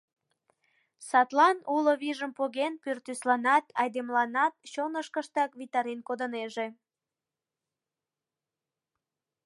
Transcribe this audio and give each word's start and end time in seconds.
Садлан, 1.09 1.57
уло 1.75 1.93
вийжым 2.01 2.31
поген, 2.39 2.73
пӱртӱсланат, 2.83 3.65
айдемыланат 3.81 4.53
чонышкыштак 4.71 5.51
витарен 5.59 5.99
кодынеже. 6.07 6.67